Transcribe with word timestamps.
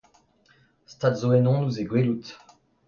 Stad 0.91 1.13
zo 1.21 1.29
ennon 1.37 1.59
ouzh 1.65 1.79
he 1.81 1.85
gwelout! 1.89 2.27